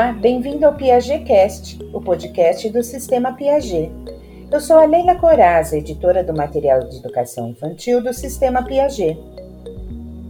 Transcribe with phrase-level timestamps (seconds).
[0.00, 3.92] Olá, bem-vindo ao PiagetCast, o podcast do Sistema Piaget.
[4.50, 9.20] Eu sou a Leila Coraza, editora do material de educação infantil do Sistema Piaget.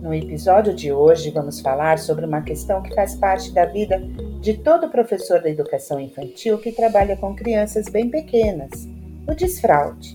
[0.02, 4.02] No episódio de hoje, vamos falar sobre uma questão que faz parte da vida
[4.40, 8.88] de todo professor da educação infantil que trabalha com crianças bem pequenas:
[9.28, 10.14] o desfraude.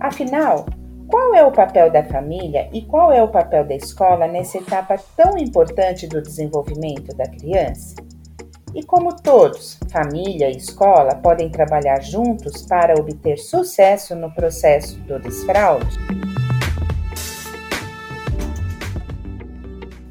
[0.00, 0.64] Afinal,
[1.06, 4.96] qual é o papel da família e qual é o papel da escola nessa etapa
[5.14, 7.94] tão importante do desenvolvimento da criança?
[8.72, 15.18] E como todos, família e escola podem trabalhar juntos para obter sucesso no processo do
[15.18, 15.98] desfraude?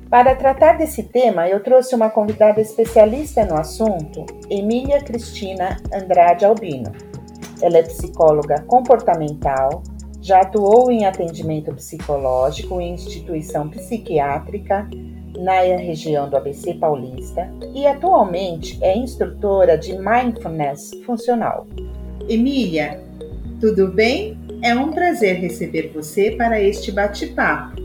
[0.09, 6.91] Para tratar desse tema, eu trouxe uma convidada especialista no assunto, Emília Cristina Andrade Albino.
[7.62, 9.84] Ela é psicóloga comportamental,
[10.20, 14.90] já atuou em atendimento psicológico em instituição psiquiátrica
[15.40, 21.65] na região do ABC Paulista e atualmente é instrutora de mindfulness funcional.
[22.27, 23.01] Emília,
[23.60, 24.37] tudo bem?
[24.62, 27.82] É um prazer receber você para este bate-papo.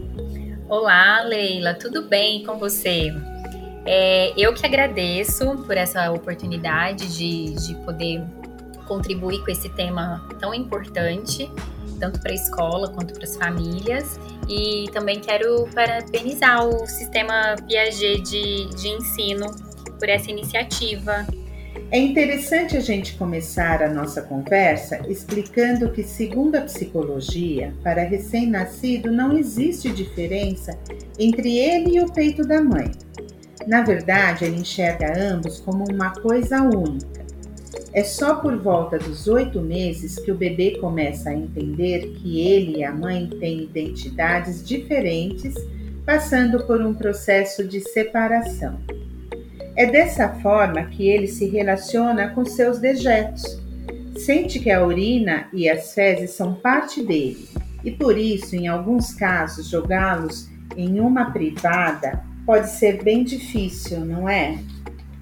[0.69, 3.12] Olá, Leila, tudo bem com você?
[3.86, 8.25] É, eu que agradeço por essa oportunidade de, de poder
[8.88, 11.50] contribuir com esse tema tão importante,
[11.98, 14.19] tanto para a escola quanto para as famílias.
[14.48, 19.47] E também quero parabenizar o sistema Piaget de, de ensino
[19.98, 21.27] por essa iniciativa
[21.91, 29.12] é interessante a gente começar a nossa conversa explicando que, segundo a psicologia, para recém-nascido
[29.12, 30.77] não existe diferença
[31.19, 32.91] entre ele e o peito da mãe.
[33.67, 37.23] Na verdade, ele enxerga ambos como uma coisa única.
[37.92, 42.78] É só por volta dos oito meses que o bebê começa a entender que ele
[42.78, 45.55] e a mãe têm identidades diferentes,
[46.05, 48.78] passando por um processo de separação.
[49.76, 53.60] É dessa forma que ele se relaciona com seus dejetos.
[54.16, 57.48] Sente que a urina e as fezes são parte dele,
[57.84, 64.28] e por isso, em alguns casos, jogá-los em uma privada pode ser bem difícil, não
[64.28, 64.59] é?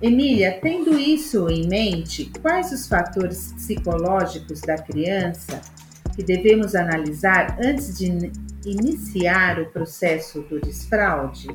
[0.03, 5.61] Emília, tendo isso em mente, quais os fatores psicológicos da criança
[6.17, 8.33] que devemos analisar antes de
[8.67, 11.47] iniciar o processo do desfraude?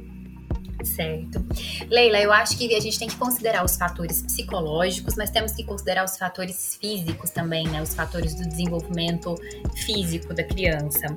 [0.84, 1.44] Certo.
[1.90, 5.64] Leila, eu acho que a gente tem que considerar os fatores psicológicos, mas temos que
[5.64, 7.82] considerar os fatores físicos também, né?
[7.82, 9.36] Os fatores do desenvolvimento
[9.76, 11.08] físico da criança.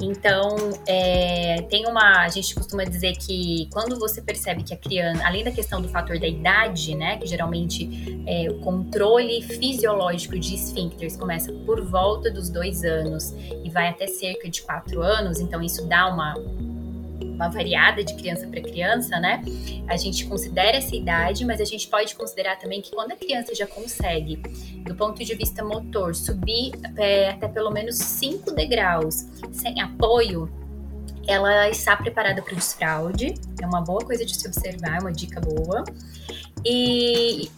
[0.00, 0.56] Então,
[0.86, 2.22] é, tem uma.
[2.22, 5.88] A gente costuma dizer que quando você percebe que a criança, além da questão do
[5.88, 7.18] fator da idade, né?
[7.18, 13.70] Que geralmente é, o controle fisiológico de esfíncteres começa por volta dos dois anos e
[13.70, 16.34] vai até cerca de quatro anos, então isso dá uma
[17.24, 19.42] uma variada de criança para criança, né?
[19.88, 23.54] A gente considera essa idade, mas a gente pode considerar também que quando a criança
[23.54, 24.36] já consegue,
[24.84, 30.50] do ponto de vista motor, subir é, até pelo menos 5 degraus sem apoio,
[31.26, 33.34] ela está preparada para o desfraude.
[33.60, 35.84] É uma boa coisa de se observar, é uma dica boa.
[36.64, 37.50] E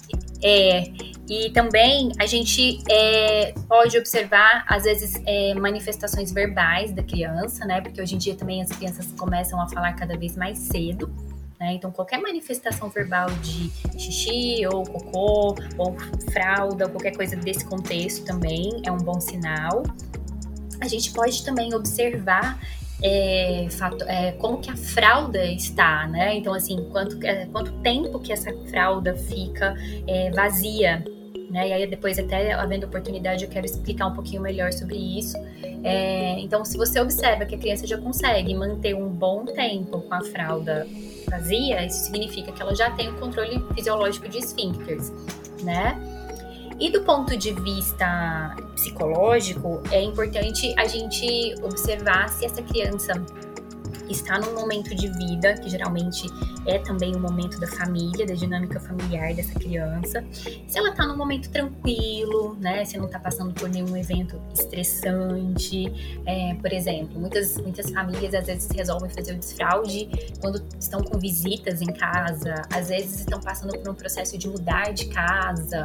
[0.46, 0.92] é,
[1.26, 7.80] e também a gente é, pode observar, às vezes, é, manifestações verbais da criança, né?
[7.80, 11.10] Porque hoje em dia também as crianças começam a falar cada vez mais cedo.
[11.58, 11.72] Né?
[11.72, 15.96] Então, qualquer manifestação verbal de xixi, ou cocô, ou
[16.30, 19.82] fralda, qualquer coisa desse contexto também é um bom sinal.
[20.78, 22.60] A gente pode também observar
[23.04, 26.34] é, fato, é, como que a fralda está, né?
[26.34, 29.76] Então, assim, quanto, é, quanto tempo que essa fralda fica
[30.08, 31.04] é, vazia,
[31.50, 31.68] né?
[31.68, 35.36] E aí depois, até havendo oportunidade, eu quero explicar um pouquinho melhor sobre isso.
[35.84, 40.14] É, então, se você observa que a criança já consegue manter um bom tempo com
[40.14, 40.86] a fralda
[41.28, 45.12] vazia, isso significa que ela já tem o controle fisiológico de esfíncteres,
[45.62, 46.13] né?
[46.78, 53.14] E do ponto de vista psicológico, é importante a gente observar se essa criança
[54.08, 56.26] está num momento de vida, que geralmente
[56.66, 60.24] é também o momento da família, da dinâmica familiar dessa criança.
[60.66, 62.84] Se ela está num momento tranquilo, né?
[62.84, 66.20] Se não está passando por nenhum evento estressante.
[66.26, 70.08] É, por exemplo, muitas, muitas famílias às vezes resolvem fazer o desfraude
[70.40, 74.92] quando estão com visitas em casa, às vezes estão passando por um processo de mudar
[74.92, 75.82] de casa.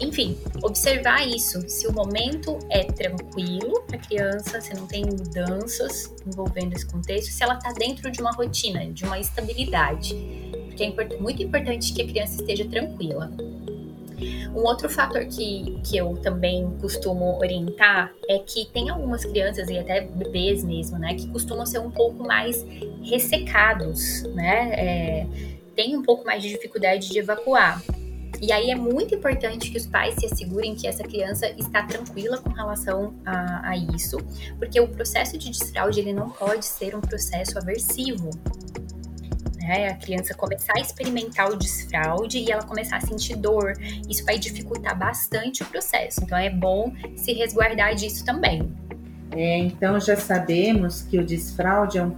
[0.00, 1.68] Enfim, observar isso.
[1.68, 7.32] Se o momento é tranquilo para a criança, se não tem mudanças envolvendo esse contexto,
[7.32, 10.14] se ela está dentro de uma rotina, de uma estabilidade.
[10.66, 13.30] Porque é muito importante que a criança esteja tranquila.
[14.54, 19.78] Um outro fator que, que eu também costumo orientar é que tem algumas crianças e
[19.78, 22.64] até bebês mesmo, né, que costumam ser um pouco mais
[23.02, 25.26] ressecados, né, é,
[25.74, 27.82] tem um pouco mais de dificuldade de evacuar.
[28.40, 32.38] E aí é muito importante que os pais se assegurem que essa criança está tranquila
[32.38, 34.16] com relação a, a isso,
[34.58, 38.30] porque o processo de desfraude ele não pode ser um processo aversivo.
[39.56, 39.88] Né?
[39.88, 43.74] A criança começar a experimentar o desfraude e ela começar a sentir dor.
[44.08, 46.24] Isso vai dificultar bastante o processo.
[46.24, 48.72] Então é bom se resguardar disso também.
[49.32, 52.12] É, então já sabemos que o desfraude é um,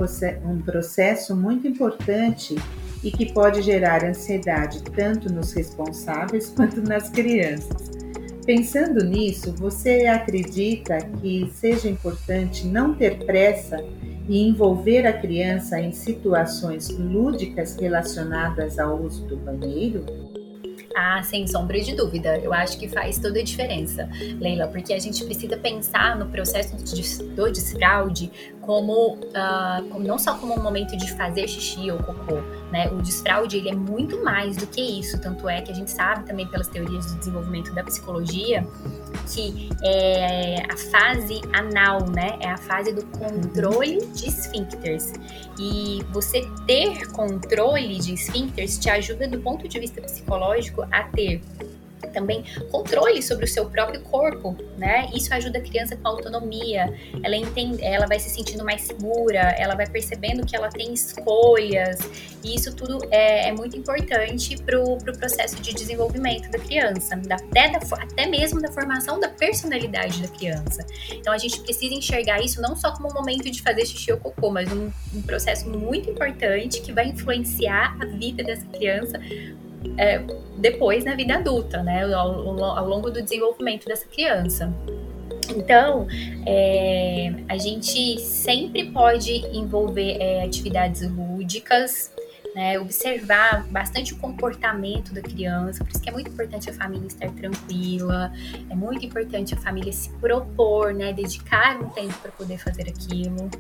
[0.45, 2.55] um processo muito importante
[3.03, 7.91] e que pode gerar ansiedade tanto nos responsáveis quanto nas crianças.
[8.45, 13.85] Pensando nisso, você acredita que seja importante não ter pressa
[14.29, 20.32] e envolver a criança em situações lúdicas relacionadas ao uso do banheiro?
[20.95, 22.39] Ah, sem sombra de dúvida.
[22.39, 24.09] Eu acho que faz toda a diferença,
[24.41, 28.31] Leila, porque a gente precisa pensar no processo do desfraude
[28.61, 32.37] como, uh, como não só como um momento de fazer xixi ou cocô,
[32.71, 32.89] né?
[32.91, 35.21] O desfraude ele é muito mais do que isso.
[35.21, 38.67] Tanto é que a gente sabe também pelas teorias do desenvolvimento da psicologia
[39.33, 42.37] que é a fase anal, né?
[42.41, 45.13] É a fase do controle de esfíncteres.
[45.59, 51.41] E você ter controle de esfíncteres te ajuda do ponto de vista psicológico a ter
[52.13, 55.09] também controle sobre o seu próprio corpo, né?
[55.15, 56.93] Isso ajuda a criança com autonomia,
[57.23, 61.99] ela entende, ela vai se sentindo mais segura, ela vai percebendo que ela tem escolhas,
[62.45, 67.15] e isso tudo é, é muito importante para o pro processo de desenvolvimento da criança,
[67.31, 70.87] até, da, até mesmo da formação da personalidade da criança.
[71.11, 74.19] Então a gente precisa enxergar isso não só como um momento de fazer xixi ou
[74.19, 79.21] cocô, mas um, um processo muito importante que vai influenciar a vida dessa criança
[79.97, 80.23] é,
[80.57, 82.05] depois na vida adulta, né?
[82.15, 84.73] Ao, ao, longo do desenvolvimento dessa criança.
[85.57, 86.07] Então,
[86.47, 92.13] é, a gente sempre pode envolver é, atividades lúdicas,
[92.55, 97.07] né, observar bastante o comportamento da criança, por isso que é muito importante a família
[97.07, 98.31] estar tranquila,
[98.69, 103.51] é muito importante a família se propor, né, dedicar um tempo para poder fazer aquilo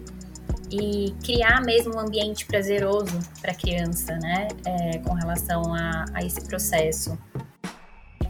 [0.73, 6.25] e criar mesmo um ambiente prazeroso para a criança, né, é, com relação a, a
[6.25, 7.19] esse processo.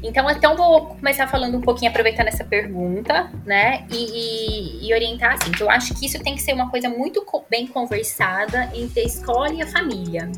[0.03, 3.87] Então, então vou começar falando um pouquinho, aproveitando essa pergunta, né?
[3.89, 6.89] E, e, e, orientar assim, que eu acho que isso tem que ser uma coisa
[6.89, 10.29] muito bem conversada entre a escola e a família.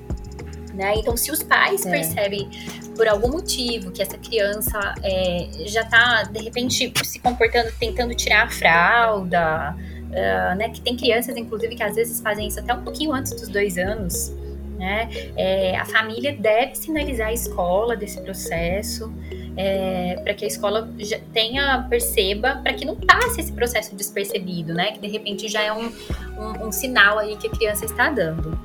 [0.74, 0.94] Né?
[0.96, 1.90] Então, se os pais é.
[1.90, 2.50] percebem
[2.96, 8.44] por algum motivo que essa criança é, já está, de repente, se comportando, tentando tirar
[8.44, 9.76] a fralda,
[10.10, 13.32] uh, né, que tem crianças, inclusive, que às vezes fazem isso até um pouquinho antes
[13.32, 14.32] dos dois anos,
[14.76, 15.08] né?
[15.36, 19.12] É, a família deve sinalizar a escola desse processo,
[19.56, 20.88] é, para que a escola
[21.32, 24.92] tenha, perceba, para que não passe esse processo despercebido, né?
[24.92, 25.92] Que de repente já é um,
[26.38, 28.58] um, um sinal aí que a criança está dando.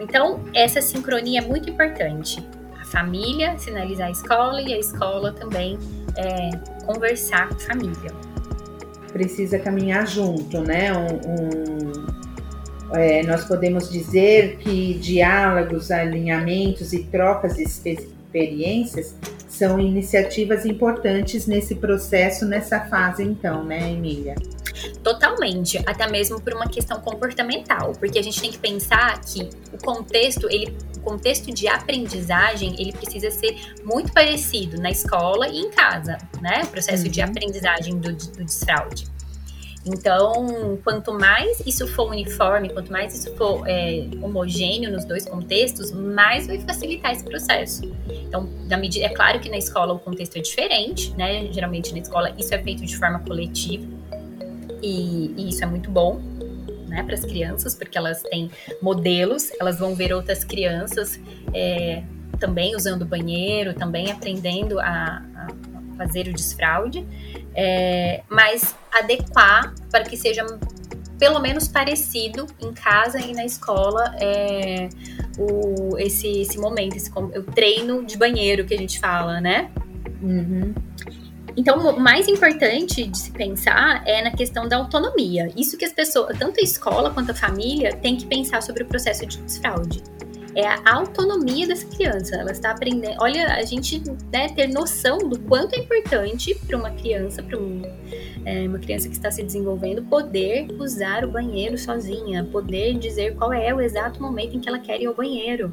[0.00, 2.38] Então, essa sincronia é muito importante.
[2.80, 5.76] A família sinalizar a escola e a escola também
[6.16, 6.50] é,
[6.86, 8.27] conversar com a família
[9.12, 10.92] precisa caminhar junto, né?
[10.92, 19.14] Um, um, é, nós podemos dizer que diálogos, alinhamentos e trocas de experiências
[19.48, 24.34] são iniciativas importantes nesse processo, nessa fase, então, né, Emília?
[25.02, 29.78] Totalmente, até mesmo por uma questão comportamental, porque a gente tem que pensar que o
[29.82, 35.70] contexto, ele, o contexto de aprendizagem, ele precisa ser muito parecido na escola e em
[35.70, 36.62] casa, né?
[36.64, 37.10] O processo uhum.
[37.10, 39.06] de aprendizagem do, do desfraude.
[39.86, 45.92] Então, quanto mais isso for uniforme, quanto mais isso for é, homogêneo nos dois contextos,
[45.92, 47.82] mais vai facilitar esse processo.
[48.08, 51.50] Então, na medida, é claro que na escola o contexto é diferente, né?
[51.52, 53.97] Geralmente na escola isso é feito de forma coletiva
[54.82, 56.20] e, e isso é muito bom,
[56.88, 61.20] né, para as crianças, porque elas têm modelos, elas vão ver outras crianças
[61.52, 62.02] é,
[62.38, 65.48] também usando o banheiro, também aprendendo a, a
[65.96, 67.06] fazer o desfraude,
[67.54, 70.46] é, mas adequar para que seja
[71.18, 74.88] pelo menos parecido em casa e na escola é,
[75.36, 79.70] o, esse, esse momento, esse, o treino de banheiro que a gente fala, né?
[80.22, 80.72] Uhum.
[81.58, 85.50] Então, o mais importante de se pensar é na questão da autonomia.
[85.56, 88.86] Isso que as pessoas, tanto a escola quanto a família, tem que pensar sobre o
[88.86, 90.00] processo de desfraude
[90.54, 92.36] é a autonomia dessa criança.
[92.36, 93.16] Ela está aprendendo.
[93.20, 94.02] Olha, a gente
[94.32, 97.82] né, ter noção do quanto é importante para uma criança, para um,
[98.44, 103.52] é, uma criança que está se desenvolvendo, poder usar o banheiro sozinha, poder dizer qual
[103.52, 105.72] é o exato momento em que ela quer ir ao banheiro.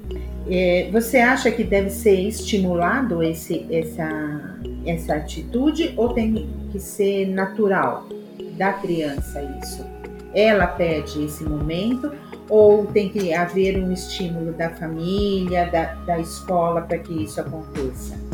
[0.49, 7.27] É, você acha que deve ser estimulado esse, essa, essa atitude ou tem que ser
[7.27, 8.07] natural
[8.57, 9.85] da criança isso?
[10.33, 12.11] Ela pede esse momento
[12.49, 18.25] ou tem que haver um estímulo da família, da, da escola para que isso aconteça?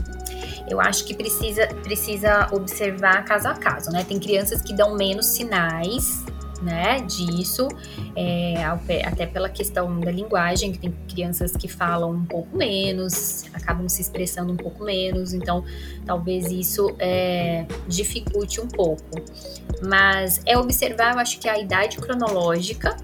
[0.72, 4.06] eu acho que precisa, precisa observar caso a caso, né?
[4.08, 6.24] Tem crianças que dão menos sinais,
[6.62, 7.68] né, disso,
[8.16, 8.64] é,
[9.04, 14.02] até pela questão da linguagem, que tem crianças que falam um pouco menos, acabam se
[14.02, 15.66] expressando um pouco menos, então
[16.06, 19.04] talvez isso é, dificulte um pouco.
[19.82, 22.96] Mas é observar, eu acho que a idade cronológica,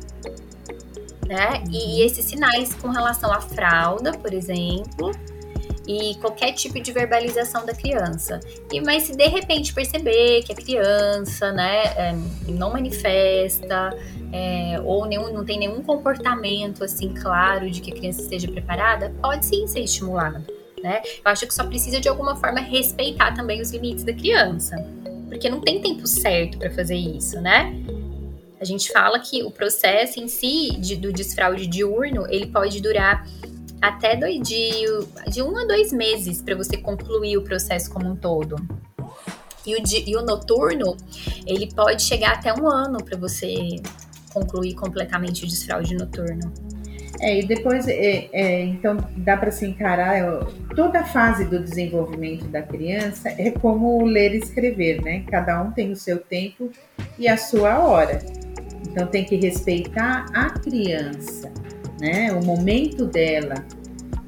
[1.28, 5.12] né, e esses sinais com relação à fralda, por exemplo,
[5.88, 8.40] e qualquer tipo de verbalização da criança.
[8.72, 12.16] E mas se de repente perceber que a criança, né, é,
[12.48, 13.98] não manifesta
[14.32, 19.14] é, ou nenhum, não tem nenhum comportamento assim claro de que a criança esteja preparada,
[19.22, 20.46] pode sim ser estimulado.
[20.84, 21.02] Né?
[21.26, 24.76] Eu acho que só precisa de alguma forma respeitar também os limites da criança,
[25.28, 27.74] porque não tem tempo certo para fazer isso, né?
[28.60, 33.26] A gente fala que o processo em si de, do desfraude diurno ele pode durar
[33.82, 34.86] até de,
[35.30, 38.56] de um a dois meses para você concluir o processo como um todo.
[39.66, 40.96] E o, e o noturno,
[41.46, 43.82] ele pode chegar até um ano para você
[44.34, 46.52] concluir completamente o desfraude noturno.
[47.20, 50.46] É, e depois, é, é, então, dá para se encarar
[50.76, 55.24] toda a fase do desenvolvimento da criança é como ler e escrever, né?
[55.30, 56.72] Cada um tem o seu tempo
[57.18, 58.22] e a sua hora.
[58.98, 61.52] Então, tem que respeitar a criança
[62.00, 62.32] né?
[62.32, 63.66] O momento dela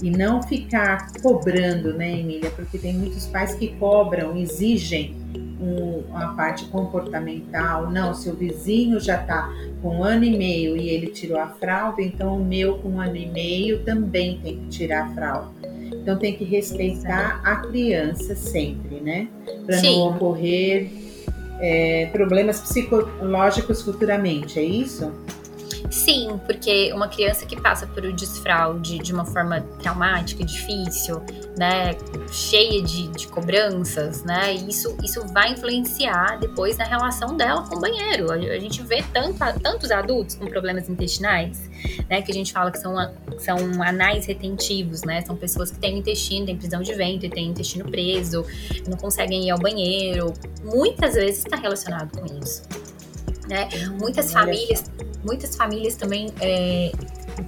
[0.02, 2.50] e não ficar cobrando, né, Emília?
[2.52, 5.16] Porque tem muitos pais que cobram, exigem
[5.60, 7.90] um, uma parte comportamental.
[7.92, 12.02] Não, seu vizinho já está com um ano e meio e ele tirou a fralda,
[12.02, 15.50] então o meu com um ano e meio também tem que tirar a fralda.
[15.92, 19.28] Então tem que respeitar a criança sempre, né?
[19.66, 21.09] Para não ocorrer
[21.60, 25.12] é, problemas psicológicos futuramente, é isso?
[25.90, 31.22] Sim, porque uma criança que passa por o desfraude de uma forma traumática, difícil,
[31.58, 31.96] né,
[32.32, 37.80] cheia de, de cobranças, né, isso, isso vai influenciar depois na relação dela com o
[37.82, 38.32] banheiro.
[38.32, 41.70] A, a gente vê tanto, tantos adultos com problemas intestinais,
[42.08, 42.94] né, que a gente fala que são,
[43.40, 47.90] são anais retentivos, né, são pessoas que têm intestino, têm prisão de ventre, têm intestino
[47.90, 48.46] preso,
[48.88, 50.34] não conseguem ir ao banheiro.
[50.64, 52.62] Muitas vezes está relacionado com isso.
[53.48, 53.68] Né?
[54.00, 54.84] Muitas famílias
[55.24, 56.92] muitas famílias também é,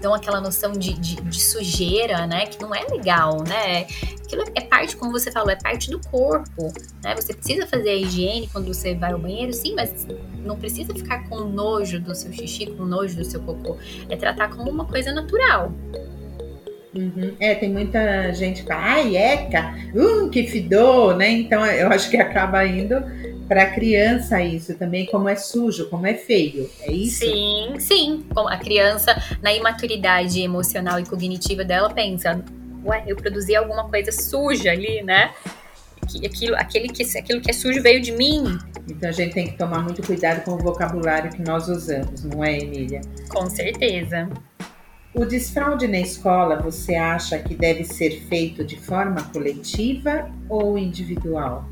[0.02, 2.46] dão aquela noção de, de, de, sujeira, né?
[2.46, 3.88] Que não é legal, né?
[4.24, 6.74] Aquilo é parte, como você falou, é parte do corpo,
[7.04, 7.16] né?
[7.16, 10.08] Você precisa fazer a higiene quando você vai ao banheiro, sim, mas
[10.44, 13.78] não precisa ficar com nojo do seu xixi, com nojo do seu cocô.
[14.10, 15.72] É tratar como uma coisa natural.
[16.94, 17.36] Uhum.
[17.40, 21.30] É, tem muita gente que fala, ai, eca, uh, que fidou, né?
[21.30, 22.96] Então eu acho que acaba indo
[23.52, 27.26] para a criança isso também, como é sujo, como é feio, é isso?
[27.26, 28.26] Sim, sim.
[28.48, 32.42] A criança, na imaturidade emocional e cognitiva dela, pensa:
[32.86, 35.34] ué, eu produzi alguma coisa suja ali, né?
[36.26, 38.58] Aquilo, aquele que, aquilo que é sujo veio de mim.
[38.88, 42.42] Então a gente tem que tomar muito cuidado com o vocabulário que nós usamos, não
[42.42, 43.02] é, Emília?
[43.28, 44.30] Com certeza.
[45.14, 51.68] O desfraude na escola, você acha que deve ser feito de forma coletiva ou individual?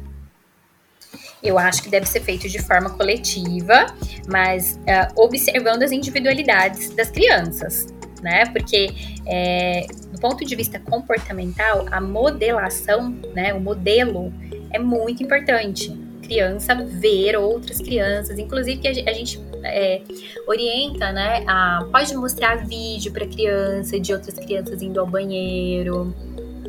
[1.41, 3.85] Eu acho que deve ser feito de forma coletiva,
[4.27, 7.87] mas uh, observando as individualidades das crianças,
[8.21, 8.45] né?
[8.47, 8.89] Porque
[9.25, 14.33] é, do ponto de vista comportamental, a modelação, né, o modelo
[14.71, 15.97] é muito importante.
[16.21, 20.01] Criança ver outras crianças, inclusive que a gente é,
[20.47, 21.43] orienta, né?
[21.47, 26.13] A, pode mostrar vídeo para criança de outras crianças indo ao banheiro,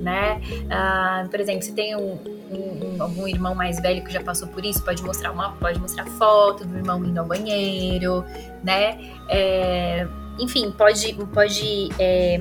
[0.00, 0.40] né?
[0.71, 2.19] Ah, por exemplo, se tem um,
[2.50, 6.07] um, algum irmão mais velho que já passou por isso, pode mostrar uma, pode mostrar
[6.07, 8.25] foto do irmão indo ao banheiro,
[8.62, 8.99] né?
[9.28, 10.07] É,
[10.38, 12.38] enfim, pode, pode é,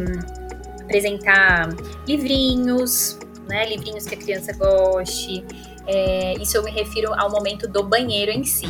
[0.82, 1.70] apresentar
[2.08, 3.68] livrinhos, né?
[3.68, 5.46] Livrinhos que a criança goste.
[5.86, 8.70] É, isso eu me refiro ao momento do banheiro em si.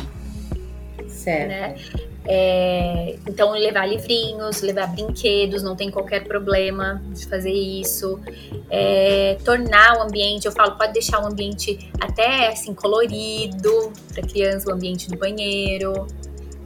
[1.08, 1.48] Certo.
[1.48, 1.74] Né?
[2.24, 8.20] É, então, levar livrinhos, levar brinquedos, não tem qualquer problema de fazer isso.
[8.68, 14.70] É, tornar o ambiente, eu falo, pode deixar o ambiente até assim colorido para criança,
[14.70, 16.06] o ambiente do banheiro.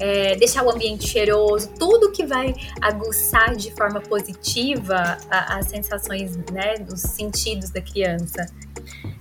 [0.01, 6.79] É, deixar o ambiente cheiroso, tudo que vai aguçar de forma positiva as sensações, né,
[6.79, 8.45] dos sentidos da criança.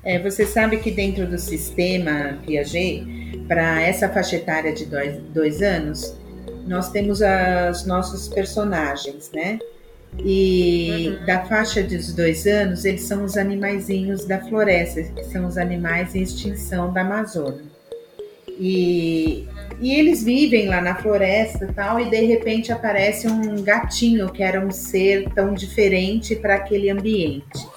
[0.04, 3.06] É, você sabe que dentro do sistema Piaget,
[3.48, 6.18] para essa faixa etária de dois, dois anos,
[6.66, 7.22] nós temos
[7.72, 9.60] os nossos personagens, né?
[10.20, 11.26] E uhum.
[11.26, 16.14] da faixa dos dois anos, eles são os animaizinhos da floresta, que são os animais
[16.14, 17.64] em extinção da Amazônia.
[18.60, 19.48] E,
[19.82, 24.64] e eles vivem lá na floresta tal, e de repente aparece um gatinho que era
[24.64, 27.68] um ser tão diferente para aquele ambiente.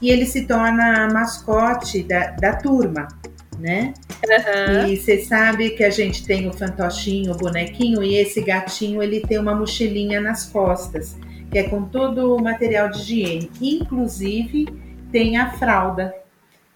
[0.00, 3.06] e ele se torna mascote da, da turma,
[3.62, 3.94] né?
[4.28, 4.88] Uhum.
[4.88, 9.20] E você sabe que a gente tem o fantochinho, o bonequinho, e esse gatinho ele
[9.20, 11.16] tem uma mochilinha nas costas,
[11.50, 13.50] que é com todo o material de higiene.
[13.60, 14.66] Inclusive
[15.12, 16.12] tem a fralda,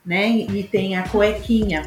[0.05, 0.29] né?
[0.29, 1.83] E tem a cuequinha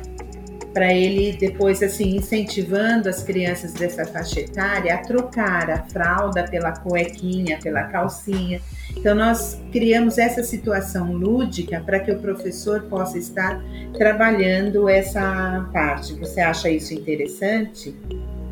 [0.73, 6.71] para ele depois assim incentivando as crianças dessa faixa etária a trocar a fralda pela
[6.71, 8.61] cuequinha, pela calcinha.
[8.95, 13.61] Então nós criamos essa situação lúdica para que o professor possa estar
[13.97, 16.13] trabalhando essa parte.
[16.15, 17.95] Você acha isso interessante?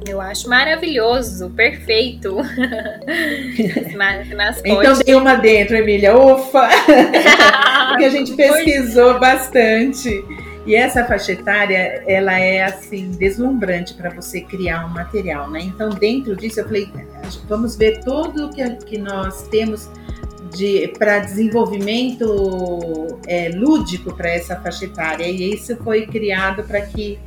[0.07, 2.37] Eu acho maravilhoso, perfeito.
[4.63, 6.15] então tem uma dentro, Emília.
[6.15, 6.69] Ufa!
[7.89, 10.23] Porque a gente pesquisou bastante.
[10.67, 15.61] E essa faixa etária, ela é assim deslumbrante para você criar um material, né?
[15.61, 16.91] Então, dentro disso, eu falei,
[17.47, 19.89] vamos ver tudo que, que nós temos
[20.53, 25.25] de para desenvolvimento é, lúdico para essa faixa etária.
[25.25, 27.17] E isso foi criado para que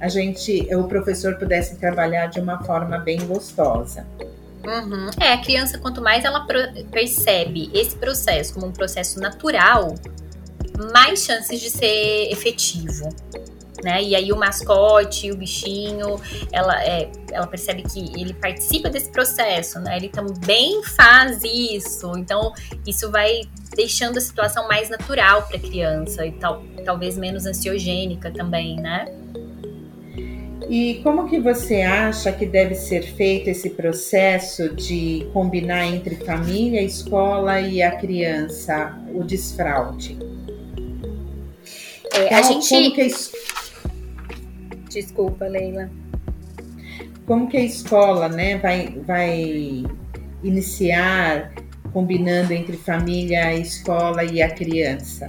[0.00, 4.04] a gente, o professor pudesse trabalhar de uma forma bem gostosa.
[4.64, 5.10] Uhum.
[5.20, 6.44] É, a criança, quanto mais ela
[6.90, 9.94] percebe esse processo como um processo natural,
[10.92, 13.08] mais chances de ser efetivo.
[13.82, 14.02] Né?
[14.02, 16.20] E aí o mascote, o bichinho,
[16.52, 19.96] ela, é, ela percebe que ele participa desse processo, né?
[19.96, 22.12] Ele também faz isso.
[22.18, 22.52] Então,
[22.86, 23.40] isso vai
[23.74, 29.06] deixando a situação mais natural para a criança e tal, talvez menos ansiogênica também, né?
[30.68, 36.80] E como que você acha que deve ser feito esse processo de combinar entre família,
[36.80, 40.29] escola e a criança o desfraude?
[42.14, 42.68] É, a gente.
[42.68, 43.10] Como que
[44.90, 45.90] Desculpa, Leila.
[47.26, 49.84] Como que a escola, né, vai, vai
[50.42, 51.52] iniciar
[51.92, 55.26] combinando entre família, escola e a criança?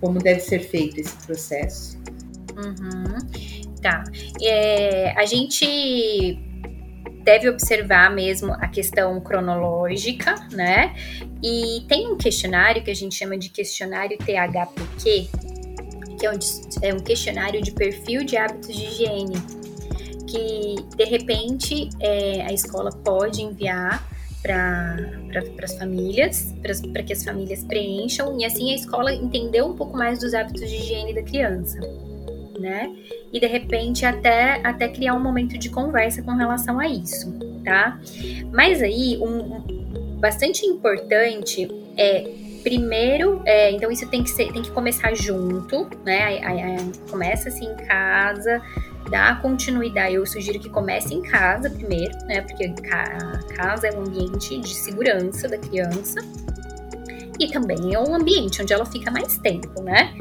[0.00, 1.98] Como deve ser feito esse processo?
[2.56, 3.18] Uhum.
[3.82, 4.02] Tá.
[4.42, 6.38] É, a gente
[7.22, 10.94] deve observar mesmo a questão cronológica, né?
[11.42, 15.28] E tem um questionário que a gente chama de questionário THPQ,
[16.18, 16.38] que é um,
[16.82, 19.36] é um questionário de perfil de hábitos de higiene,
[20.26, 24.06] que de repente é, a escola pode enviar
[24.42, 24.96] para
[25.54, 26.54] pra, as famílias,
[26.92, 30.68] para que as famílias preencham, e assim a escola entender um pouco mais dos hábitos
[30.68, 31.78] de higiene da criança.
[32.58, 32.90] Né?
[33.32, 37.30] E de repente até, até criar um momento de conversa com relação a isso,
[37.62, 38.00] tá?
[38.50, 44.60] Mas aí, um, um bastante importante é primeiro, é, então isso tem que ser, tem
[44.60, 46.24] que começar junto, né?
[46.24, 48.60] Aí, aí, começa assim em casa,
[49.08, 50.16] dá continuidade.
[50.16, 52.40] Eu sugiro que comece em casa primeiro, né?
[52.40, 56.20] Porque a casa é um ambiente de segurança da criança
[57.38, 60.14] e também é um ambiente onde ela fica mais tempo, né?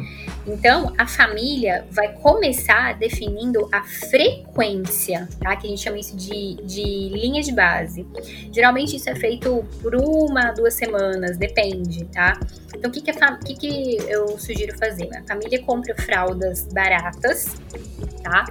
[0.47, 5.55] Então, a família vai começar definindo a frequência, tá?
[5.55, 8.05] Que a gente chama isso de, de linha de base.
[8.51, 12.39] Geralmente isso é feito por uma, duas semanas, depende, tá?
[12.75, 15.09] Então, o que, que, que, que eu sugiro fazer?
[15.17, 17.55] A família compra fraldas baratas,
[18.21, 18.45] tá?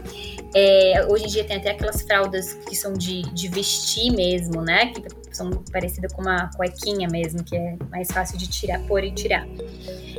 [0.54, 4.86] É, hoje em dia tem até aquelas fraldas que são de, de vestir mesmo, né?
[4.86, 5.02] Que
[5.36, 9.46] são parecidas com uma cuequinha mesmo, que é mais fácil de tirar, pôr e tirar.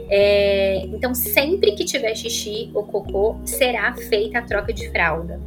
[0.09, 5.39] É, então, sempre que tiver xixi ou cocô, será feita a troca de fralda.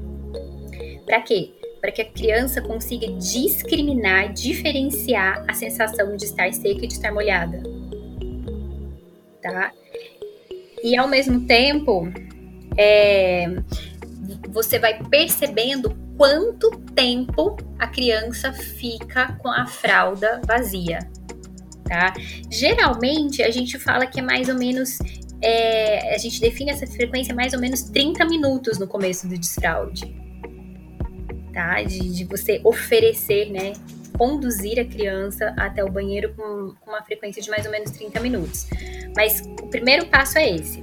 [1.04, 1.52] Para quê?
[1.80, 7.12] Para que a criança consiga discriminar, diferenciar a sensação de estar seca e de estar
[7.12, 7.62] molhada.
[9.40, 9.72] Tá?
[10.82, 12.08] E ao mesmo tempo,
[12.76, 13.46] é,
[14.48, 20.98] você vai percebendo quanto tempo a criança fica com a fralda vazia,
[21.84, 22.12] tá?
[22.50, 24.98] Geralmente a gente fala que é mais ou menos
[25.40, 30.12] é, a gente define essa frequência mais ou menos 30 minutos no começo do desfraude,
[31.54, 31.82] tá?
[31.84, 33.74] De, de você oferecer, né?
[34.18, 38.18] Conduzir a criança até o banheiro com, com uma frequência de mais ou menos 30
[38.18, 38.66] minutos.
[39.14, 40.82] Mas o primeiro passo é esse: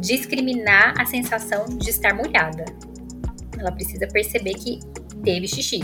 [0.00, 2.64] discriminar a sensação de estar molhada,
[3.60, 4.80] ela precisa perceber que
[5.22, 5.80] teve xixi.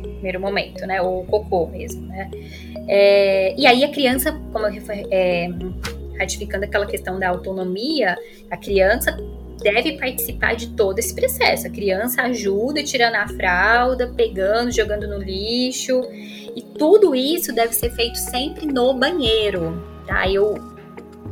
[0.00, 1.00] Primeiro momento, né?
[1.00, 2.30] Ou cocô mesmo, né?
[2.88, 5.48] É, e aí a criança, como eu é,
[6.18, 8.16] ratificando aquela questão da autonomia,
[8.50, 9.16] a criança
[9.60, 11.66] deve participar de todo esse processo.
[11.66, 16.02] A criança ajuda tirando a fralda, pegando, jogando no lixo.
[16.54, 19.82] E tudo isso deve ser feito sempre no banheiro.
[20.06, 20.30] Tá?
[20.30, 20.54] Eu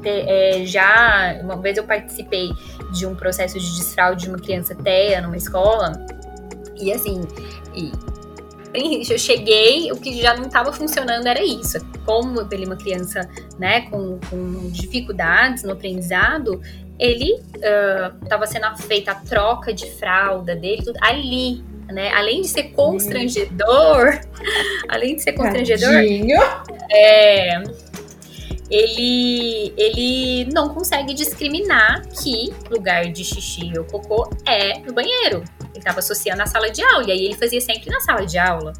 [0.04, 2.50] é, já uma vez eu participei
[2.94, 5.92] de um processo de desfraude de uma criança TEA numa escola
[6.76, 7.22] e assim,
[7.74, 7.92] e,
[9.08, 11.78] eu cheguei, o que já não estava funcionando era isso.
[12.04, 13.28] como ele é uma criança
[13.58, 16.60] né, com, com dificuldades no aprendizado,
[16.98, 17.40] ele
[18.22, 22.10] estava uh, sendo feita a troca de fralda dele tudo, ali, né?
[22.12, 24.20] Além de ser constrangedor,
[24.88, 25.92] além de ser constrangedor,
[26.90, 27.62] é,
[28.70, 35.44] ele, ele não consegue discriminar que lugar de xixi ou cocô é no banheiro.
[35.70, 38.38] Ele estava associando à sala de aula, e aí ele fazia sempre na sala de
[38.38, 38.72] aula.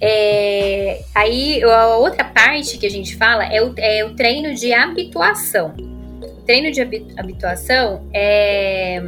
[0.00, 4.72] É, aí a outra parte que a gente fala é o, é o treino de
[4.72, 5.74] habituação.
[5.76, 6.80] O treino de
[7.16, 9.02] habituação é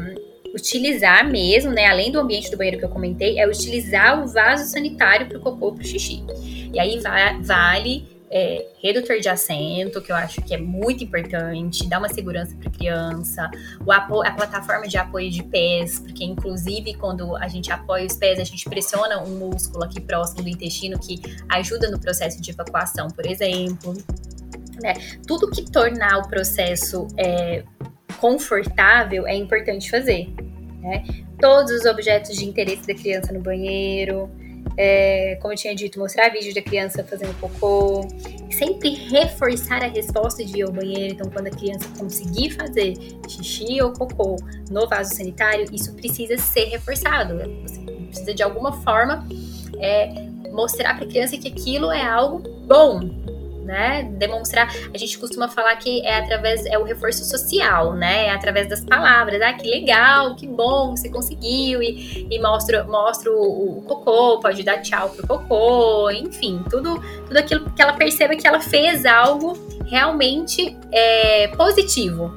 [0.53, 4.65] utilizar mesmo, né, além do ambiente do banheiro que eu comentei, é utilizar o vaso
[4.65, 6.25] sanitário para o cocô para o xixi.
[6.73, 11.89] E aí vai, vale é, redutor de assento, que eu acho que é muito importante,
[11.89, 13.51] dá uma segurança para a criança,
[13.85, 18.39] o a plataforma de apoio de pés, porque inclusive quando a gente apoia os pés,
[18.39, 23.09] a gente pressiona um músculo aqui próximo do intestino que ajuda no processo de evacuação,
[23.09, 23.95] por exemplo.
[24.81, 24.95] Né?
[25.27, 27.65] Tudo que tornar o processo é,
[28.19, 30.33] confortável é importante fazer.
[30.81, 31.05] Né?
[31.41, 34.31] Todos os objetos de interesse da criança no banheiro,
[34.83, 38.09] é, como eu tinha dito, mostrar vídeo da criança fazendo cocô,
[38.51, 41.13] sempre reforçar a resposta de ir ao banheiro.
[41.13, 42.95] Então, quando a criança conseguir fazer
[43.29, 44.37] xixi ou cocô
[44.71, 47.37] no vaso sanitário, isso precisa ser reforçado.
[47.63, 49.29] Você precisa de alguma forma
[49.79, 53.01] é, mostrar para a criança que aquilo é algo bom,
[53.71, 54.03] né?
[54.03, 58.27] Demonstrar, a gente costuma falar que é através é o reforço social, né?
[58.27, 63.31] É através das palavras, ah, que legal, que bom, você conseguiu e, e mostra, mostra
[63.31, 68.35] o, o, cocô, pode dar tchau pro cocô, enfim, tudo tudo aquilo que ela perceba
[68.35, 69.57] que ela fez algo
[69.87, 72.35] realmente é, positivo,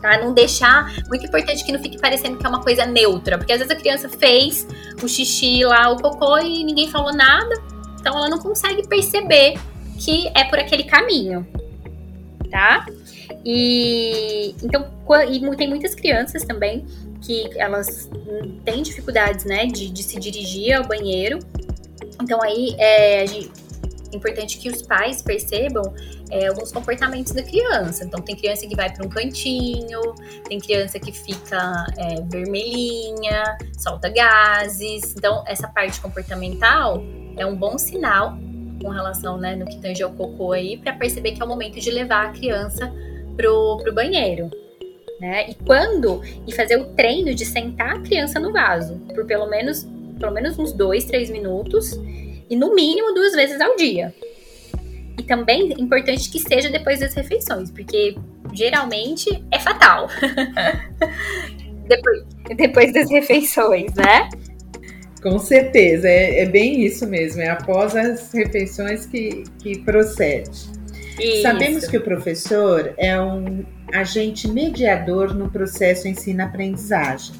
[0.00, 0.16] tá?
[0.18, 0.94] Não deixar.
[1.08, 3.76] Muito importante que não fique parecendo que é uma coisa neutra, porque às vezes a
[3.76, 4.64] criança fez
[5.02, 7.52] o xixi lá, o cocô e ninguém falou nada,
[7.98, 9.58] então ela não consegue perceber
[10.00, 11.46] que é por aquele caminho,
[12.50, 12.86] tá?
[13.44, 14.88] E então
[15.28, 16.86] e tem muitas crianças também
[17.20, 18.08] que elas
[18.64, 21.38] têm dificuldades, né, de, de se dirigir ao banheiro.
[22.22, 25.82] Então aí é, é importante que os pais percebam
[26.30, 28.04] é, alguns comportamentos da criança.
[28.04, 30.00] Então, tem criança que vai para um cantinho,
[30.48, 35.14] tem criança que fica é, vermelhinha, solta gases.
[35.16, 37.02] Então, essa parte comportamental
[37.36, 38.36] é um bom sinal
[38.80, 41.78] com relação, né, no que tange ao cocô aí, para perceber que é o momento
[41.78, 42.92] de levar a criança
[43.36, 44.50] pro, pro banheiro.
[45.20, 45.50] Né?
[45.50, 49.86] E quando e fazer o treino de sentar a criança no vaso por pelo menos
[50.18, 51.92] pelo menos uns dois, três minutos
[52.48, 54.14] e no mínimo duas vezes ao dia.
[55.18, 58.16] E também é importante que seja depois das refeições, porque
[58.52, 60.08] geralmente é fatal.
[61.88, 62.24] depois,
[62.56, 64.28] depois das refeições, né?
[65.22, 70.68] Com certeza, é, é, bem isso mesmo, é após as refeições que, que procede.
[71.18, 71.42] Isso.
[71.42, 77.34] Sabemos que o professor é um agente mediador no processo ensino-aprendizagem.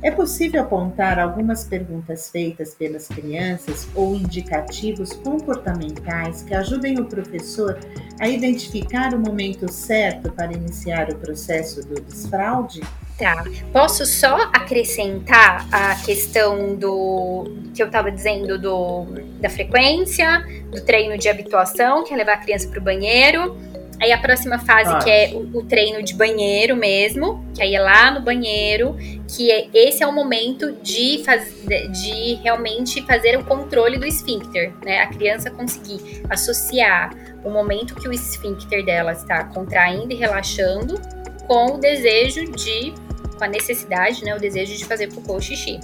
[0.00, 7.78] É possível apontar algumas perguntas feitas pelas crianças ou indicativos comportamentais que ajudem o professor
[8.20, 12.80] a identificar o momento certo para iniciar o processo do desfraude?
[13.18, 13.44] Tá.
[13.72, 19.06] Posso só acrescentar a questão do que eu estava dizendo do,
[19.40, 23.56] da frequência, do treino de habituação, que é levar a criança para o banheiro.
[24.00, 24.98] Aí a próxima fase, ah.
[25.00, 29.50] que é o, o, treino de banheiro mesmo, que aí é lá no banheiro, que
[29.50, 35.00] é, esse é o momento de, faz, de realmente fazer o controle do esfíncter, né?
[35.00, 37.10] A criança conseguir associar
[37.44, 41.00] o momento que o esfíncter dela está contraindo e relaxando
[41.48, 42.94] com o desejo de
[43.38, 45.78] com a necessidade, né, o desejo de fazer cocô ou xixi.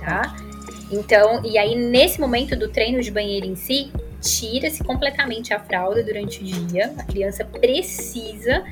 [0.00, 0.36] Tá?
[0.90, 6.02] Então, e aí nesse momento do treino de banheiro em si, tira-se completamente a fralda
[6.02, 6.94] durante o dia.
[6.98, 8.64] A criança precisa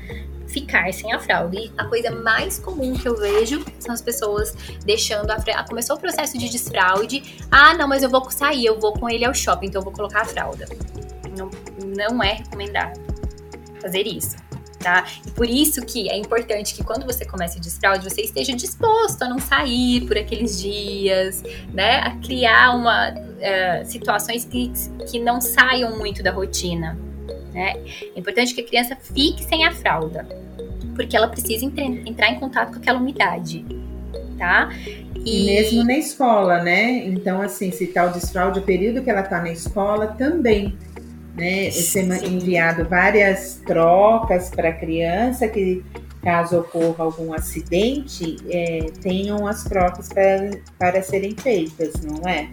[0.47, 1.57] ficar sem a fralda.
[1.57, 4.55] E a coisa mais comum que eu vejo são as pessoas
[4.85, 5.67] deixando a fralda.
[5.67, 7.23] Começou o processo de desfraude.
[7.49, 9.93] Ah, não, mas eu vou sair, eu vou com ele ao shopping, então eu vou
[9.93, 10.67] colocar a fralda.
[11.37, 11.49] Não,
[11.95, 12.99] não é recomendado
[13.81, 14.37] fazer isso
[14.83, 15.05] tá?
[15.25, 19.23] E por isso que é importante que quando você comece o desfraude, você esteja disposto
[19.23, 21.41] a não sair por aqueles dias,
[21.73, 21.99] né?
[21.99, 24.71] A criar uma, uh, situações que,
[25.09, 26.99] que não saiam muito da rotina,
[27.53, 27.75] né?
[28.15, 30.27] É importante que a criança fique sem a fralda,
[30.95, 33.65] porque ela precisa entrar em contato com aquela umidade,
[34.37, 34.69] tá?
[35.25, 35.45] E...
[35.45, 37.05] Mesmo na escola, né?
[37.05, 40.77] Então, assim, se o desfraude, o período que ela tá na escola também
[41.35, 41.71] né?
[41.71, 45.83] Ser enviado várias trocas para a criança que
[46.21, 52.49] caso ocorra algum acidente, é, tenham as trocas para, para serem feitas, não é?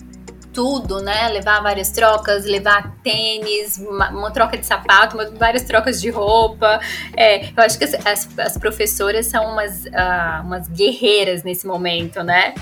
[0.52, 1.28] tudo, né?
[1.28, 6.80] Levar várias trocas, levar tênis, uma, uma troca de sapato, uma, várias trocas de roupa.
[7.16, 12.22] É, eu acho que as, as, as professoras são umas, uh, umas guerreiras nesse momento,
[12.22, 12.54] né?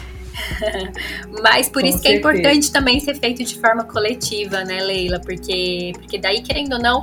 [1.42, 5.20] Mas por Com isso que é importante também ser feito de forma coletiva, né, Leila?
[5.20, 7.02] Porque, porque daí, querendo ou não,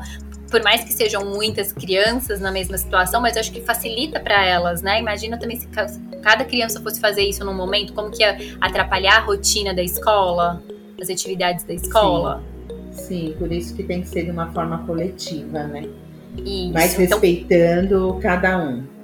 [0.50, 4.46] por mais que sejam muitas crianças na mesma situação, mas eu acho que facilita para
[4.46, 5.00] elas, né?
[5.00, 5.68] Imagina também se
[6.22, 10.64] cada criança fosse fazer isso num momento, como que ia atrapalhar a rotina da escola,
[11.02, 12.44] as atividades da escola.
[12.92, 15.84] Sim, Sim por isso que tem que ser de uma forma coletiva, né?
[16.38, 16.74] Isso.
[16.74, 18.95] Mas então respeitando cada um.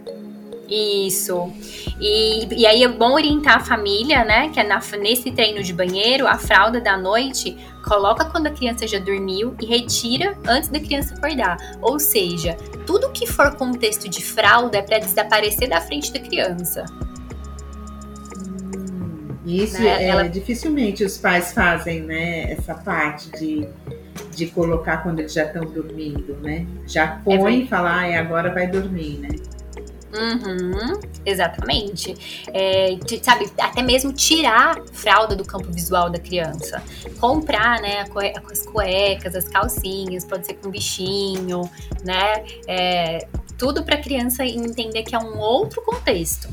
[0.71, 1.51] Isso.
[1.99, 4.49] E, e aí é bom orientar a família, né?
[4.49, 8.87] Que é na, nesse treino de banheiro, a fralda da noite, coloca quando a criança
[8.87, 11.57] já dormiu e retira antes da criança acordar.
[11.81, 12.55] Ou seja,
[12.85, 16.85] tudo que for contexto de fralda é para desaparecer da frente da criança.
[18.73, 20.03] Hum, isso né?
[20.03, 20.29] é, Ela...
[20.29, 22.49] dificilmente os pais fazem, né?
[22.53, 23.67] Essa parte de,
[24.33, 26.65] de colocar quando eles já estão dormindo, né?
[26.87, 29.27] Já põe é e fala, ah, agora vai dormir, né?
[30.13, 32.45] Uhum, exatamente.
[32.53, 36.83] É, sabe, até mesmo tirar fralda do campo visual da criança.
[37.19, 38.05] Comprar, né,
[38.51, 41.61] as cuecas, as calcinhas, pode ser com bichinho,
[42.03, 42.43] né?
[42.67, 46.49] É, tudo para a criança entender que é um outro contexto.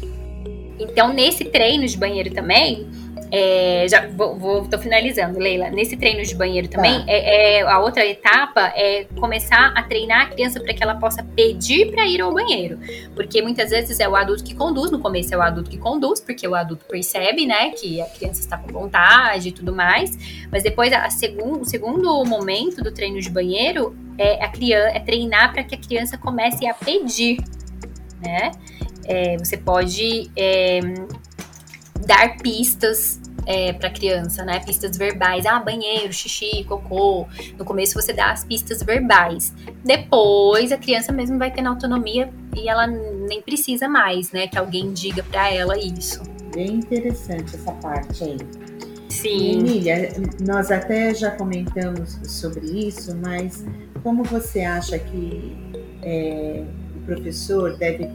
[0.79, 2.88] Então, nesse treino de banheiro também,
[3.31, 5.70] é, já vou, vou, tô finalizando, Leila.
[5.70, 7.12] Nesse treino de banheiro também, tá.
[7.12, 11.22] é, é, a outra etapa é começar a treinar a criança para que ela possa
[11.22, 12.78] pedir para ir ao banheiro.
[13.14, 16.20] Porque muitas vezes é o adulto que conduz, no começo é o adulto que conduz,
[16.20, 20.46] porque o adulto percebe, né, que a criança está com vontade e tudo mais.
[20.50, 25.00] Mas depois, a segun, o segundo momento do treino de banheiro é, a criança, é
[25.00, 27.38] treinar para que a criança comece a pedir,
[28.20, 28.50] né?
[29.04, 30.81] É, você pode é,
[32.06, 34.61] dar pistas é, para criança, né?
[34.61, 37.26] Pistas verbais, ah, banheiro, xixi, cocô.
[37.56, 39.54] No começo você dá as pistas verbais.
[39.82, 44.46] Depois a criança mesmo vai tendo autonomia e ela nem precisa mais, né?
[44.46, 46.22] Que alguém diga para ela isso.
[46.54, 48.37] Bem interessante essa parte aí.
[49.08, 49.61] Sim.
[49.61, 50.12] Emília,
[50.46, 53.64] nós até já comentamos sobre isso, mas
[54.02, 55.56] como você acha que
[56.02, 56.64] é,
[56.96, 58.11] o professor deve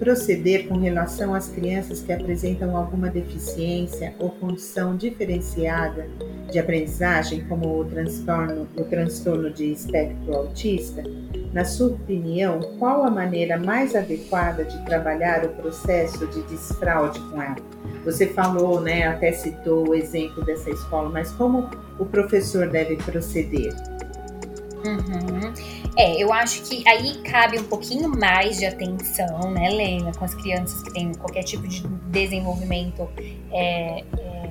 [0.00, 6.08] proceder com relação às crianças que apresentam alguma deficiência ou condição diferenciada
[6.50, 11.04] de aprendizagem, como o transtorno, o transtorno de espectro autista?
[11.52, 17.42] Na sua opinião, qual a maneira mais adequada de trabalhar o processo de desfraude com
[17.42, 17.56] ela?
[18.04, 23.74] Você falou, né, até citou o exemplo dessa escola, mas como o professor deve proceder?
[24.84, 25.52] Uhum.
[25.96, 30.34] É, eu acho que aí cabe um pouquinho mais de atenção, né, Lena, com as
[30.34, 33.08] crianças que têm qualquer tipo de desenvolvimento.
[33.52, 34.50] É, é,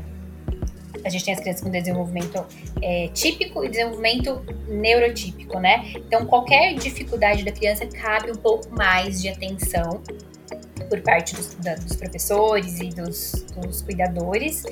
[1.03, 2.45] a gente tem as crianças com desenvolvimento
[2.81, 5.93] é, típico e desenvolvimento neurotípico, né?
[5.95, 10.01] Então, qualquer dificuldade da criança cabe um pouco mais de atenção
[10.89, 14.63] por parte dos, da, dos professores e dos, dos cuidadores,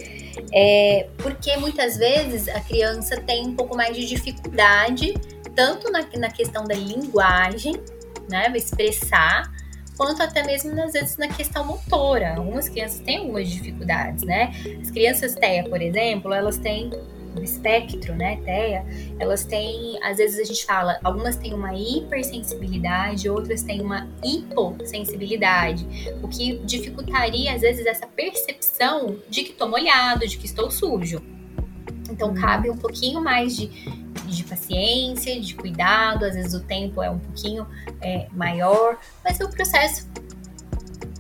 [0.53, 5.13] é, porque muitas vezes a criança tem um pouco mais de dificuldade
[5.57, 7.73] tanto na, na questão da linguagem,
[8.29, 9.51] né, expressar,
[9.97, 12.35] quanto até mesmo às vezes na questão motora.
[12.35, 14.53] Algumas crianças têm algumas dificuldades, né?
[14.79, 16.91] As crianças TEA, por exemplo, elas têm
[17.35, 18.85] o espectro, né, TEA,
[19.19, 25.87] elas têm, às vezes a gente fala, algumas têm uma hipersensibilidade, outras têm uma hipossensibilidade,
[26.21, 31.36] o que dificultaria às vezes essa percepção de que estou molhado, de que estou sujo.
[32.09, 33.67] Então cabe um pouquinho mais de,
[34.25, 37.67] de paciência, de cuidado, às vezes o tempo é um pouquinho
[38.01, 40.07] é, maior, mas o processo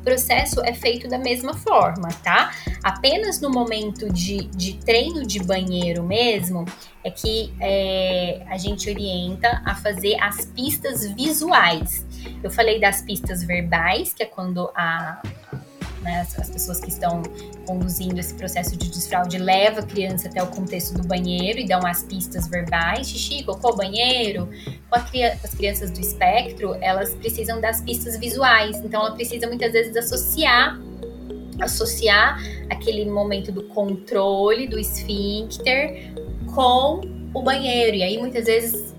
[0.07, 2.53] processo é feito da mesma forma, tá?
[2.81, 6.63] Apenas no momento de, de treino de banheiro mesmo
[7.03, 12.05] é que é, a gente orienta a fazer as pistas visuais.
[12.41, 15.21] Eu falei das pistas verbais, que é quando a,
[16.01, 17.21] né, as, as, pessoas que estão
[17.65, 21.85] conduzindo esse processo de desfraude levam a criança até o contexto do banheiro e dão
[21.85, 24.49] as pistas verbais, xixi, cocô, banheiro.
[24.89, 29.95] Com as crianças do espectro, elas precisam das pistas visuais, então ela precisa muitas vezes
[29.95, 30.79] associar
[31.59, 36.13] associar aquele momento do controle do esfíncter
[36.53, 37.01] com
[37.33, 37.97] o banheiro.
[37.97, 38.95] E aí muitas vezes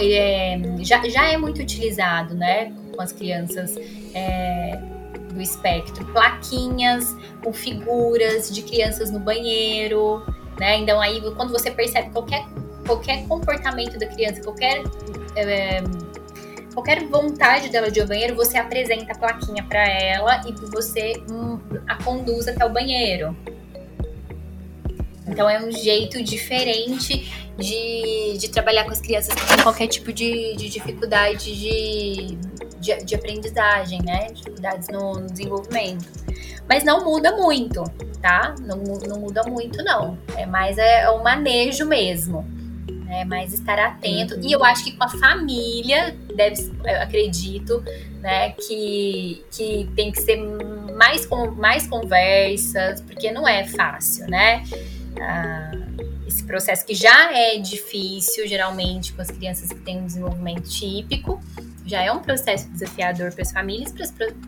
[0.00, 3.76] é, já, já é muito utilizado, né, com as crianças.
[4.14, 4.93] É,
[5.34, 10.22] do espectro, plaquinhas com figuras de crianças no banheiro,
[10.58, 10.78] né?
[10.78, 12.46] Então aí quando você percebe qualquer
[12.86, 14.82] qualquer comportamento da criança, qualquer
[15.36, 15.82] é,
[16.72, 21.22] qualquer vontade dela de ir ao banheiro, você apresenta a plaquinha para ela e você
[21.30, 23.36] hum, a conduz até o banheiro.
[25.26, 30.12] Então é um jeito diferente de, de trabalhar com as crianças que têm qualquer tipo
[30.12, 32.38] de, de dificuldade de,
[32.84, 34.28] de, de, aprendizagem, né?
[34.32, 36.06] Dificuldades no, no, desenvolvimento.
[36.68, 37.82] Mas não muda muito,
[38.20, 38.54] tá?
[38.60, 40.18] Não, não muda muito, não.
[40.36, 42.46] É mais é, o manejo mesmo.
[43.10, 44.38] É mais estar atento.
[44.42, 46.70] E eu acho que com a família, deve,
[47.00, 47.82] acredito,
[48.20, 50.36] né, que, que tem que ser
[50.94, 54.64] mais, mais conversas, porque não é fácil, né?
[55.20, 55.70] Ah,
[56.26, 61.40] esse processo que já é difícil, geralmente, com as crianças que têm um desenvolvimento típico,
[61.84, 63.92] já é um processo desafiador para as famílias,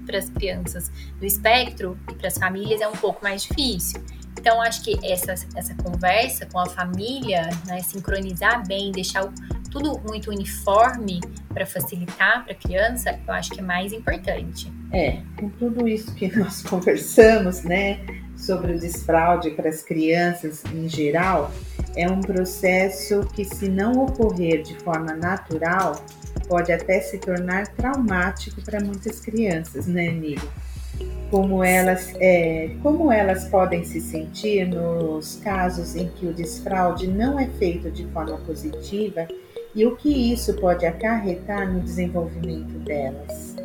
[0.06, 4.02] para as crianças do espectro e para as famílias é um pouco mais difícil.
[4.38, 9.28] Então, acho que essa, essa conversa com a família, né, sincronizar bem, deixar
[9.70, 11.20] tudo muito uniforme
[11.52, 14.72] para facilitar para a criança, eu acho que é mais importante.
[14.92, 18.00] É, com tudo isso que nós conversamos, né,
[18.36, 21.50] sobre o desfraude para as crianças em geral,
[21.96, 26.04] é um processo que, se não ocorrer de forma natural,
[26.48, 30.42] pode até se tornar traumático para muitas crianças, né, Emília?
[31.30, 37.38] Como elas, é, como elas podem se sentir nos casos em que o desfraude não
[37.38, 39.26] é feito de forma positiva
[39.74, 43.56] e o que isso pode acarretar no desenvolvimento delas?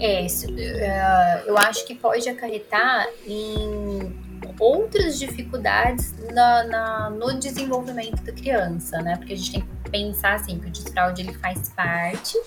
[0.00, 4.18] É, uh, eu acho que pode acarretar em
[4.58, 9.16] outras dificuldades na, na, no desenvolvimento da criança, né?
[9.16, 12.38] Porque a gente tem que pensar assim que o desfraude ele faz parte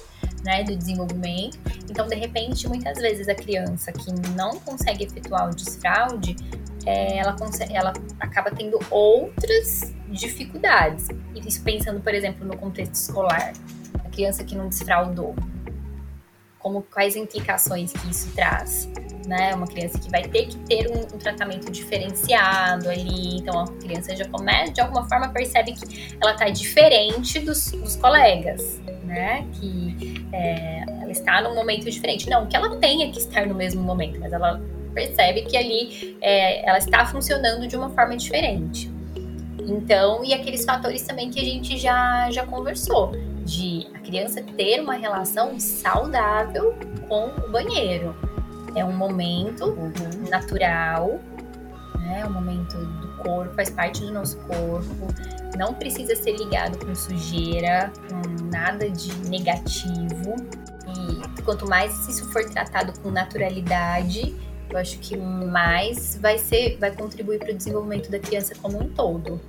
[0.43, 1.58] né, do desenvolvimento.
[1.89, 6.36] Então, de repente, muitas vezes a criança que não consegue efetuar o desfraude,
[6.86, 11.08] é, ela, consegue, ela acaba tendo outras dificuldades.
[11.36, 13.53] Isso pensando, por exemplo, no contexto escolar.
[14.03, 15.36] A criança que não desfraudou,
[16.60, 18.89] como quais implicações que isso traz,
[19.27, 19.53] né?
[19.53, 24.15] Uma criança que vai ter que ter um, um, tratamento diferenciado ali, então a criança
[24.15, 29.45] já começa, de alguma forma percebe que ela está diferente dos, dos, colegas, né?
[29.53, 32.29] Que é, ela está num momento diferente.
[32.29, 34.62] Não que ela tenha que estar no mesmo momento, mas ela
[34.93, 38.91] percebe que ali é, ela está funcionando de uma forma diferente.
[39.59, 43.12] Então, e aqueles fatores também que a gente já, já conversou,
[43.45, 46.73] de a criança ter uma relação saudável
[47.07, 48.15] com o banheiro.
[48.75, 50.29] É um momento uhum.
[50.29, 51.19] natural,
[51.99, 52.21] né?
[52.21, 55.07] É um momento do corpo, faz parte do nosso corpo.
[55.57, 60.36] Não precisa ser ligado com sujeira, com nada de negativo.
[61.38, 64.36] E quanto mais isso for tratado com naturalidade,
[64.69, 68.89] eu acho que mais vai ser, vai contribuir para o desenvolvimento da criança como um
[68.89, 69.39] todo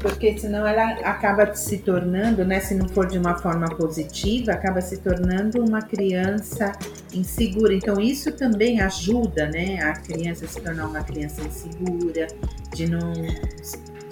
[0.00, 4.80] porque senão ela acaba se tornando, né, se não for de uma forma positiva, acaba
[4.80, 6.72] se tornando uma criança
[7.12, 7.74] insegura.
[7.74, 12.26] Então isso também ajuda, né, a criança se tornar uma criança insegura,
[12.74, 13.12] de não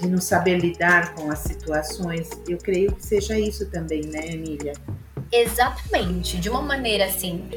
[0.00, 2.28] de não saber lidar com as situações.
[2.48, 4.72] Eu creio que seja isso também, né, Emília?
[5.32, 7.48] Exatamente, de uma maneira assim,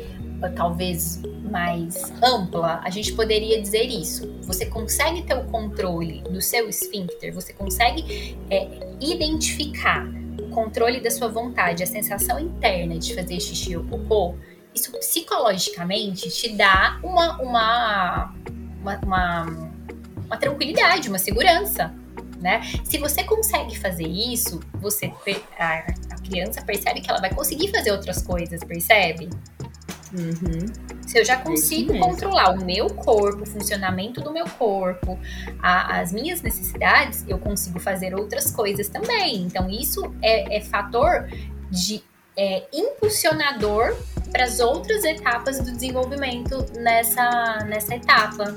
[0.56, 4.28] talvez mais ampla, a gente poderia dizer isso.
[4.43, 8.67] Você consegue ter o controle do seu esfíncter, você consegue é,
[9.00, 10.08] identificar
[10.39, 14.36] o controle da sua vontade, a sensação interna de fazer xixi ou cocô.
[14.73, 18.36] Isso psicologicamente te dá uma, uma,
[18.82, 19.71] uma, uma,
[20.26, 21.93] uma tranquilidade, uma segurança.
[22.39, 22.62] Né?
[22.84, 25.12] Se você consegue fazer isso, você
[25.58, 25.80] a,
[26.12, 29.30] a criança percebe que ela vai conseguir fazer outras coisas, percebe?
[30.13, 30.65] Uhum.
[31.06, 35.20] Se eu já consigo controlar o meu corpo, o funcionamento do meu corpo,
[35.60, 39.43] a, as minhas necessidades, eu consigo fazer outras coisas também.
[39.43, 41.28] Então, isso é, é fator
[41.70, 42.04] de
[42.38, 43.96] é, impulsionador
[44.32, 48.56] para as outras etapas do desenvolvimento nessa, nessa etapa.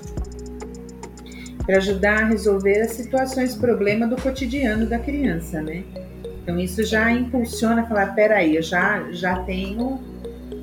[1.65, 5.85] Para ajudar a resolver as situações, problema do cotidiano da criança, né?
[6.43, 10.10] Então isso já impulsiona falar, peraí, eu já, já tenho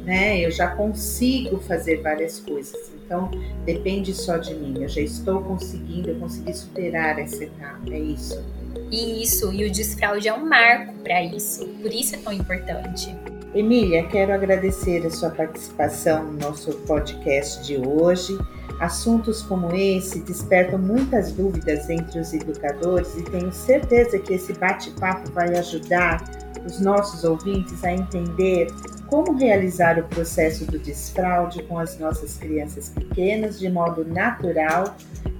[0.07, 0.39] né?
[0.39, 2.93] Eu já consigo fazer várias coisas.
[3.05, 3.29] Então,
[3.65, 4.81] depende só de mim.
[4.81, 7.81] Eu já estou conseguindo, eu consegui superar essa etapa.
[7.91, 8.41] É isso.
[8.89, 11.67] Isso, e o desfraude é um marco para isso.
[11.81, 13.13] Por isso é tão importante.
[13.53, 18.37] Emília, quero agradecer a sua participação no nosso podcast de hoje.
[18.79, 25.31] Assuntos como esse despertam muitas dúvidas entre os educadores e tenho certeza que esse bate-papo
[25.31, 26.23] vai ajudar
[26.67, 28.67] os nossos ouvintes a entender
[29.07, 34.95] como realizar o processo do desfraude com as nossas crianças pequenas de modo natural,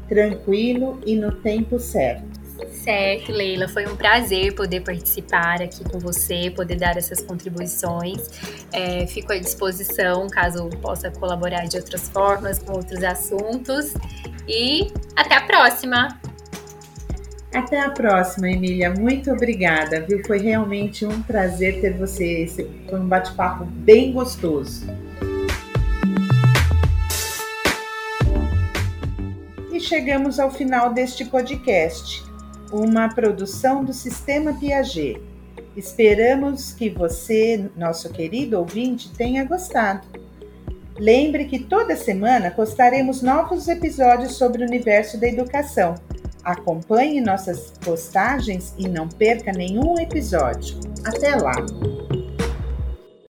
[0.08, 2.38] tranquilo e no tempo certo.
[2.72, 8.18] Certo, Leila, foi um prazer poder participar aqui com você, poder dar essas contribuições.
[8.72, 13.94] É, fico à disposição caso possa colaborar de outras formas, com outros assuntos.
[14.48, 16.20] E Até a próxima!
[17.54, 18.94] Até a próxima, Emília.
[18.94, 20.22] Muito obrigada, viu?
[20.26, 22.44] Foi realmente um prazer ter você.
[22.44, 24.86] Esse foi um bate-papo bem gostoso.
[29.72, 32.24] E chegamos ao final deste podcast,
[32.72, 35.22] uma produção do Sistema Piaget.
[35.76, 40.06] Esperamos que você, nosso querido ouvinte, tenha gostado.
[41.00, 45.96] Lembre que toda semana postaremos novos episódios sobre o universo da educação
[46.48, 50.80] Acompanhe nossas postagens e não perca nenhum episódio.
[51.04, 51.52] Até lá!